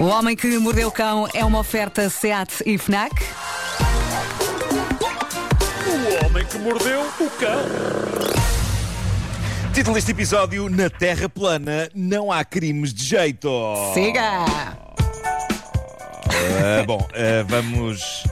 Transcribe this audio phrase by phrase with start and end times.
[0.00, 3.22] O Homem que Mordeu o Cão é uma oferta SEAT e FNAC.
[5.86, 7.60] O homem que mordeu o cão.
[9.74, 13.50] Título deste episódio: Na Terra plana não há crimes de jeito.
[13.92, 14.46] Siga!
[16.30, 18.24] Ah, bom, ah, vamos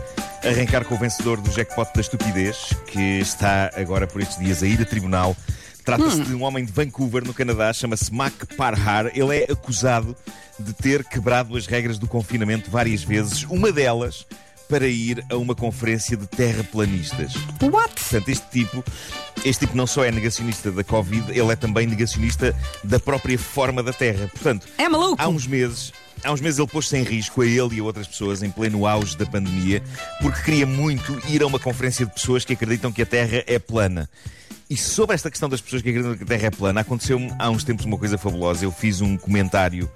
[0.42, 4.66] arrancar com o vencedor do jackpot da estupidez, que está agora por estes dias a
[4.66, 5.36] ir a tribunal.
[5.96, 9.06] Trata-se de um homem de Vancouver, no Canadá, chama-se Mac Parhar.
[9.14, 10.14] Ele é acusado
[10.58, 14.26] de ter quebrado as regras do confinamento várias vezes, uma delas
[14.68, 17.32] para ir a uma conferência de terraplanistas.
[17.62, 17.94] What?
[17.94, 18.84] Portanto, este tipo,
[19.44, 23.82] este tipo não só é negacionista da Covid, ele é também negacionista da própria forma
[23.82, 24.28] da Terra.
[24.28, 25.16] Portanto, É maluco?
[25.18, 25.90] há uns meses.
[26.22, 28.84] Há uns meses ele pôs-se em risco a ele e a outras pessoas em pleno
[28.86, 29.80] auge da pandemia
[30.20, 33.58] porque queria muito ir a uma conferência de pessoas que acreditam que a Terra é
[33.58, 34.10] plana.
[34.70, 37.48] E sobre esta questão das pessoas que acreditam que a Terra é plana, aconteceu há
[37.48, 38.64] uns tempos uma coisa fabulosa.
[38.64, 39.90] Eu fiz um comentário,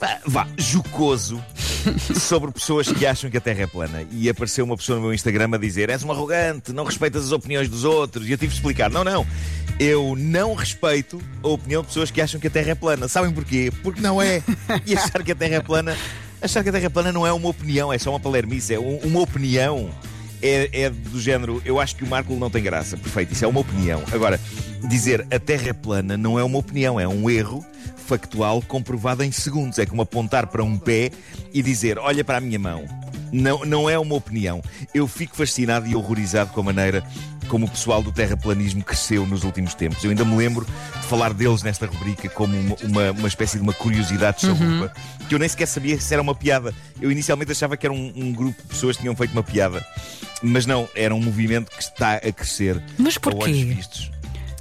[0.00, 1.40] vá, vá jocoso,
[2.18, 4.04] sobre pessoas que acham que a Terra é plana.
[4.10, 7.30] E apareceu uma pessoa no meu Instagram a dizer: És um arrogante, não respeitas as
[7.32, 8.26] opiniões dos outros.
[8.28, 9.24] E eu tive de explicar: Não, não.
[9.78, 13.06] Eu não respeito a opinião de pessoas que acham que a Terra é plana.
[13.08, 13.72] Sabem porquê?
[13.82, 14.42] Porque não é.
[14.86, 15.96] E achar que a Terra é plana.
[16.42, 18.78] Achar que a Terra é plana não é uma opinião, é só uma palermice, é
[18.78, 19.88] um- uma opinião.
[20.46, 22.98] É, é do género, eu acho que o Marco não tem graça.
[22.98, 24.02] Perfeito, isso é uma opinião.
[24.12, 24.38] Agora,
[24.88, 27.64] dizer a Terra é plana não é uma opinião, é um erro
[28.04, 29.78] factual comprovado em segundos.
[29.78, 31.10] É como apontar para um pé
[31.52, 32.84] e dizer: Olha para a minha mão.
[33.32, 34.62] Não, não é uma opinião.
[34.94, 37.02] Eu fico fascinado e horrorizado com a maneira
[37.48, 40.02] como o pessoal do terraplanismo cresceu nos últimos tempos.
[40.04, 43.62] Eu ainda me lembro de falar deles nesta rubrica como uma, uma, uma espécie de
[43.62, 44.92] uma curiosidade chalupa,
[45.28, 46.72] que eu nem sequer sabia se era uma piada.
[47.00, 49.84] Eu inicialmente achava que era um, um grupo de pessoas que tinham feito uma piada,
[50.44, 52.80] mas não, era um movimento que está a crescer.
[52.98, 53.44] Mas porquê?
[53.44, 54.10] olhos vistos.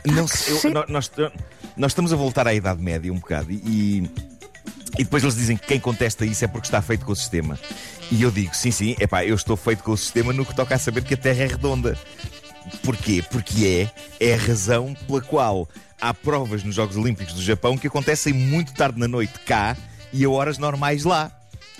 [0.06, 1.12] Não eu- nós,
[1.78, 4.10] nós estamos a voltar à Idade Média um bocado e,
[4.98, 7.58] e depois eles dizem que quem contesta isso é porque está feito com o sistema.
[8.12, 10.76] E eu digo, sim, sim, epá, eu estou feito com o sistema no que toca
[10.76, 11.98] a saber que a Terra é redonda.
[12.84, 13.24] Porquê?
[13.30, 15.68] Porque é, é a razão pela qual
[16.00, 19.76] há provas nos Jogos Olímpicos do Japão que acontecem muito tarde na noite cá
[20.12, 21.32] e a horas normais lá.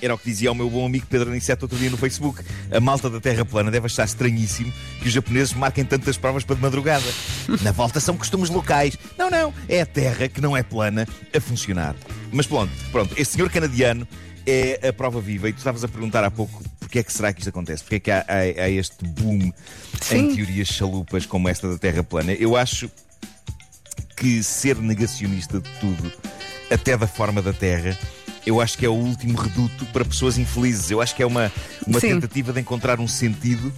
[0.04, 2.44] Era o que dizia o meu bom amigo Pedro Aniceto outro dia no Facebook.
[2.70, 4.72] A malta da Terra plana deve achar estranhíssimo
[5.02, 7.06] que os japoneses marquem tantas provas para de madrugada.
[7.62, 8.98] Na volta são costumes locais.
[9.18, 9.54] Não, não.
[9.70, 11.96] É a Terra que não é plana a funcionar.
[12.34, 13.14] Mas pronto, pronto.
[13.18, 14.06] Este senhor canadiano
[14.46, 15.48] é a prova viva.
[15.48, 17.82] E tu estavas a perguntar há pouco porque é que será que isto acontece?
[17.82, 19.54] Porque é que há, há- há este boom
[20.02, 20.18] Sim.
[20.32, 22.34] em teorias chalupas como esta da Terra plana?
[22.34, 22.92] Eu acho
[24.18, 26.12] que ser negacionista de tudo,
[26.70, 27.98] até da forma da Terra,
[28.46, 30.92] eu acho que é o último reduto para pessoas infelizes.
[30.92, 31.52] Eu acho que é uma,
[31.88, 32.10] uma Sim.
[32.10, 33.74] tentativa de encontrar um sentido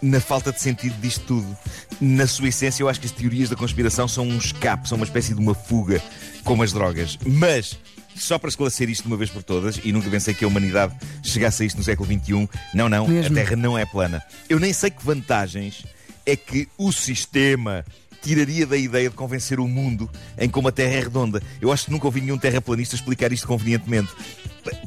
[0.00, 1.56] na falta de sentido disto tudo.
[2.00, 5.04] Na sua essência, eu acho que as teorias da conspiração são um escape, são uma
[5.04, 6.00] espécie de uma fuga,
[6.44, 7.18] como as drogas.
[7.26, 7.78] Mas,
[8.14, 10.94] só para esclarecer isto de uma vez por todas, e nunca pensei que a humanidade
[11.22, 13.32] chegasse a isto no século XXI, não, não, Mesmo.
[13.32, 14.22] a Terra não é plana.
[14.48, 15.84] Eu nem sei que vantagens
[16.24, 17.84] é que o sistema
[18.28, 21.42] tiraria da ideia de convencer o mundo em como a Terra é redonda.
[21.62, 24.10] Eu acho que nunca ouvi nenhum terraplanista explicar isto convenientemente.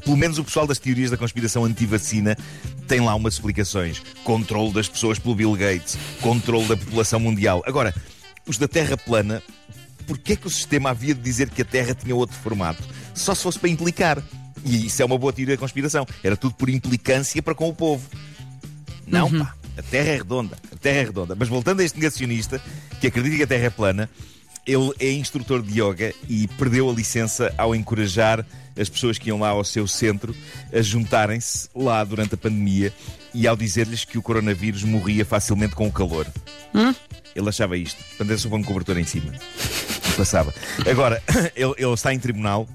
[0.04, 2.36] Pelo menos o pessoal das teorias da conspiração anti-vacina
[2.86, 4.00] tem lá umas explicações.
[4.22, 7.64] Controle das pessoas pelo Bill Gates, controle da população mundial.
[7.66, 7.92] Agora,
[8.46, 9.42] os da Terra plana,
[10.06, 12.84] porquê é que o sistema havia de dizer que a Terra tinha outro formato?
[13.12, 14.22] Só se fosse para implicar.
[14.64, 16.06] E isso é uma boa teoria da conspiração.
[16.22, 18.08] Era tudo por implicância para com o povo.
[19.04, 19.52] Não, pá.
[19.76, 20.56] A Terra é redonda.
[20.70, 21.34] A Terra é redonda.
[21.34, 22.62] Mas voltando a este negacionista
[23.02, 24.08] que acredita que a Terra é plana,
[24.64, 28.46] ele é instrutor de yoga e perdeu a licença ao encorajar
[28.78, 30.32] as pessoas que iam lá ao seu centro
[30.72, 32.92] a juntarem-se lá durante a pandemia
[33.34, 36.28] e ao dizer-lhes que o coronavírus morria facilmente com o calor.
[37.34, 37.98] Ele achava isto.
[38.04, 39.32] Portanto, era só um cobertor em cima.
[40.08, 40.54] E passava.
[40.88, 41.20] Agora,
[41.56, 42.68] ele, ele está em tribunal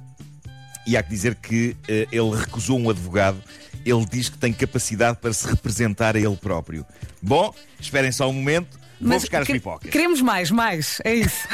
[0.85, 3.41] e há que dizer que eh, ele recusou um advogado.
[3.85, 6.85] Ele diz que tem capacidade para se representar a ele próprio.
[7.21, 8.77] Bom, esperem só um momento.
[8.99, 9.91] Vou buscar as pipocas.
[9.91, 10.99] Queremos mais, mais.
[11.03, 11.47] É isso.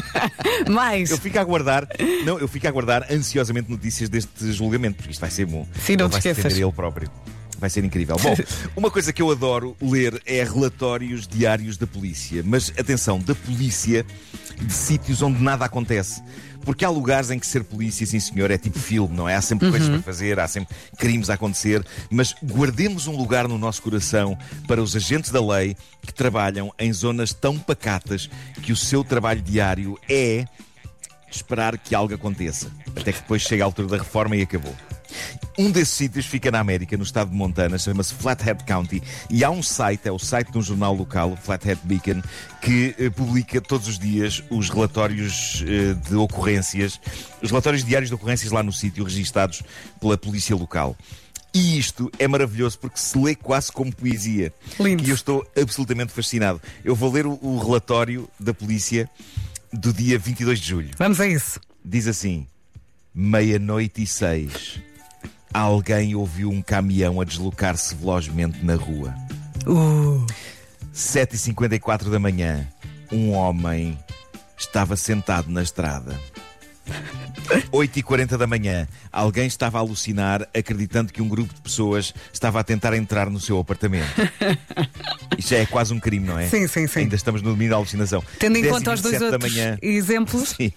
[0.70, 1.10] mais.
[1.10, 1.86] Eu fico a aguardar,
[2.24, 5.66] não, eu fico a aguardar ansiosamente notícias deste julgamento, porque isto vai ser bom.
[5.84, 6.56] Sim, não Ele te esqueças.
[6.56, 7.10] ele próprio.
[7.58, 8.16] Vai ser incrível.
[8.16, 8.34] Bom,
[8.74, 12.42] uma coisa que eu adoro ler é relatórios diários da polícia.
[12.44, 14.06] Mas atenção, da polícia
[14.64, 16.22] de sítios onde nada acontece.
[16.64, 19.34] Porque há lugares em que ser polícia, sim senhor, é tipo filme, não é?
[19.34, 21.84] Há sempre coisas para fazer, há sempre crimes a acontecer.
[22.10, 24.36] Mas guardemos um lugar no nosso coração
[24.68, 28.28] para os agentes da lei que trabalham em zonas tão pacatas
[28.62, 30.44] que o seu trabalho diário é
[31.30, 32.70] esperar que algo aconteça.
[32.94, 34.74] Até que depois chega a altura da reforma e acabou.
[35.58, 39.02] Um desses sítios fica na América, no estado de Montana, chama-se Flathead County.
[39.28, 42.22] E há um site, é o site de um jornal local, o Flathead Beacon,
[42.62, 47.00] que eh, publica todos os dias os relatórios eh, de ocorrências,
[47.42, 49.62] os relatórios diários de ocorrências lá no sítio, registados
[50.00, 50.96] pela polícia local.
[51.52, 54.52] E isto é maravilhoso porque se lê quase como poesia.
[54.78, 55.04] Lindo.
[55.04, 56.60] E eu estou absolutamente fascinado.
[56.84, 59.10] Eu vou ler o, o relatório da polícia
[59.72, 60.90] do dia 22 de julho.
[60.96, 61.60] Vamos a isso.
[61.84, 62.46] Diz assim:
[63.14, 64.80] meia-noite e seis.
[65.52, 69.14] Alguém ouviu um caminhão a deslocar-se velozmente na rua.
[69.66, 70.24] Uh,
[70.94, 72.66] 7h54 da manhã.
[73.12, 73.98] Um homem
[74.56, 76.18] estava sentado na estrada.
[77.72, 78.86] 8h40 da manhã.
[79.10, 83.40] Alguém estava a alucinar, acreditando que um grupo de pessoas estava a tentar entrar no
[83.40, 84.06] seu apartamento.
[85.38, 86.48] Isto já é quase um crime, não é?
[86.48, 87.00] Sim, sim, sim.
[87.00, 88.22] Ainda estamos no domínio da alucinação.
[88.38, 89.78] tendo em 10 conta os dois 27 da outros manhã.
[89.82, 90.48] exemplos.
[90.60, 90.72] Sim,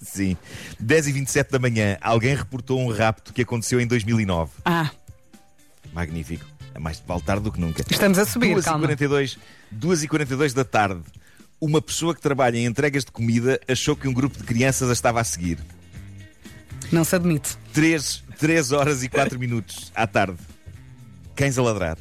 [0.00, 0.36] sim.
[0.80, 4.50] 10 e 27 da manhã, alguém reportou um rapto que aconteceu em 2009.
[4.64, 4.90] Ah,
[5.92, 6.44] Magnífico.
[6.74, 7.82] É mais vale tarde do que nunca.
[7.90, 8.78] Estamos a subir, 2 calma.
[8.84, 9.38] e 42,
[9.70, 11.00] 2 e 42 da tarde,
[11.60, 14.92] uma pessoa que trabalha em entregas de comida achou que um grupo de crianças a
[14.92, 15.58] estava a seguir.
[16.92, 17.56] Não se admite.
[17.72, 20.38] 3, 3 horas e 4 minutos à tarde.
[21.34, 21.96] Cães a ladrar.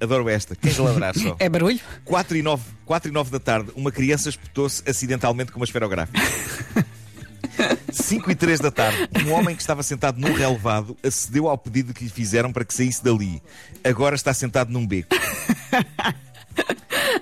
[0.00, 0.56] Adoro esta.
[0.56, 1.36] Cães a ladrar só.
[1.40, 1.80] É barulho?
[2.04, 6.18] 4 e 9, 4 e 9 da tarde, uma criança espetou-se acidentalmente com uma esferográfica.
[7.92, 11.92] 5 e 3 da tarde, um homem que estava sentado num relevado acedeu ao pedido
[11.92, 13.42] que lhe fizeram para que saísse dali.
[13.84, 15.14] Agora está sentado num beco.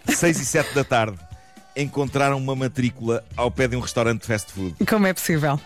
[0.06, 1.18] 6 e 7 da tarde,
[1.76, 4.74] encontraram uma matrícula ao pé de um restaurante de fast food.
[4.86, 5.60] Como é possível?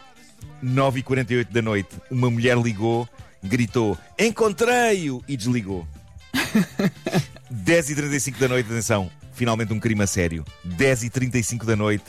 [0.63, 3.09] 9 e 48 da noite, uma mulher ligou,
[3.43, 5.23] gritou: Encontrei-o!
[5.27, 5.87] e desligou.
[7.51, 10.45] 10 e 35 da noite, atenção, finalmente um crime a sério.
[10.65, 12.05] 10 e 35 da noite,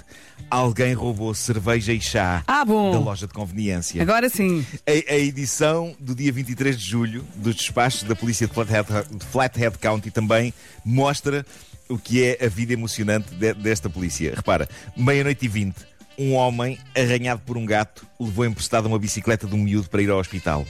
[0.50, 2.92] alguém roubou cerveja e chá Ah, bom.
[2.92, 4.02] da loja de conveniência.
[4.02, 4.66] Agora sim.
[4.88, 9.26] A, a edição do dia 23 de julho dos despachos da polícia de Flathead, de
[9.26, 10.54] Flathead County também
[10.86, 11.46] mostra
[11.90, 14.34] o que é a vida emocionante de- desta polícia.
[14.36, 15.76] Repara, meia-noite e 20,
[16.18, 20.10] um homem arranhado por um gato levou emprestada uma bicicleta de um miúdo para ir
[20.10, 20.66] ao hospital.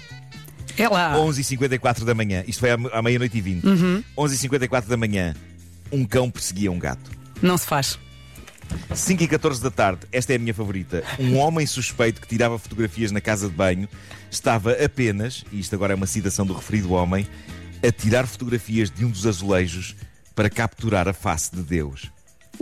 [0.78, 1.16] É lá.
[1.16, 3.64] 11h54 da manhã, isto foi à, meia-noite e 20.
[4.18, 5.36] 11h54 da manhã,
[5.92, 7.12] um cão perseguia um gato.
[7.42, 8.00] Não se faz.
[8.94, 11.04] 5 e 14 da tarde, esta é a minha favorita.
[11.20, 13.88] Um homem suspeito que tirava fotografias na casa de banho
[14.32, 17.28] estava apenas, e isto agora é uma citação do referido homem,
[17.88, 19.96] a tirar fotografias de um dos azulejos
[20.34, 22.12] para capturar a face de Deus.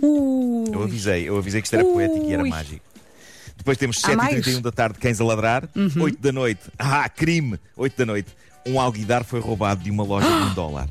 [0.02, 1.94] Uh, Eu avisei, eu avisei que isto era Ui.
[1.94, 2.86] poético e era mágico.
[3.58, 4.44] Depois temos Há mais?
[4.46, 5.70] 7h31 da tarde, cães a ladrar.
[6.00, 7.60] 8 da noite, ah, crime!
[7.76, 8.30] 8 da noite,
[8.66, 10.88] um alguidar foi roubado de uma loja de um dólar.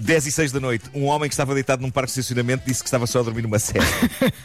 [0.00, 2.82] 10 e 6 da noite, um homem que estava deitado num parque de estacionamento disse
[2.82, 3.84] que estava só a dormir numa série.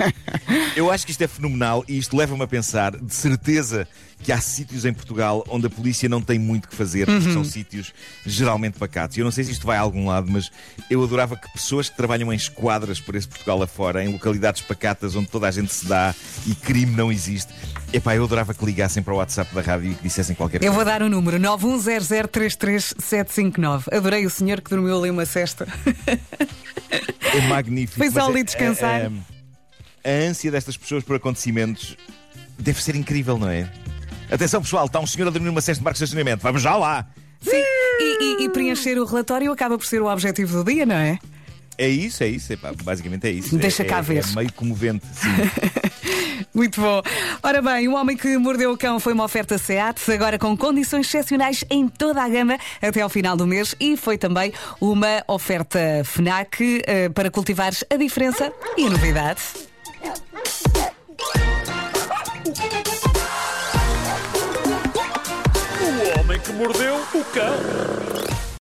[0.76, 3.88] Eu acho que isto é fenomenal e isto leva-me a pensar, de certeza,
[4.22, 7.44] que há sítios em Portugal onde a polícia não tem muito que fazer, porque são
[7.46, 7.94] sítios
[8.26, 9.18] geralmente pacatos.
[9.18, 10.52] Eu não sei se isto vai a algum lado, mas
[10.90, 15.16] eu adorava que pessoas que trabalham em esquadras por esse Portugal afora, em localidades pacatas
[15.16, 16.14] onde toda a gente se dá
[16.46, 17.54] e crime não existe,
[17.94, 20.74] epá, eu adorava que ligassem para o WhatsApp da rádio e que dissessem qualquer Eu
[20.74, 20.76] coisa.
[20.76, 23.84] vou dar o número 910033759.
[23.96, 25.68] Adorei o senhor que dormiu ali uma cesta.
[27.34, 27.98] É magnífico.
[27.98, 29.02] Foi só mas ali é- descansar.
[29.02, 29.12] é-
[30.04, 31.96] é- a ânsia destas pessoas por acontecimentos
[32.60, 33.70] deve ser incrível, não é?
[34.32, 36.42] Atenção, pessoal, está um senhor a dormir numa cesta de parque de estacionamento.
[36.42, 37.08] Vamos já lá!
[37.42, 37.52] Sim.
[38.00, 41.20] E, e- e preencher o relatório acaba por ser o objetivo do dia, não é?
[41.78, 42.54] É isso, é isso.
[42.54, 43.58] epá, basicamente é isso.
[43.58, 44.24] Deixa é, cá é- ver.
[44.24, 45.30] É meio comovente, sim.
[46.54, 47.02] Muito bom.
[47.44, 51.06] Ora bem, o homem que mordeu o cão foi uma oferta SEAT, agora com condições
[51.08, 55.80] excepcionais em toda a gama até ao final do mês e foi também uma oferta
[56.06, 59.42] FNAC eh, para cultivares a diferença e a novidade.
[65.82, 68.15] O homem que mordeu o cão.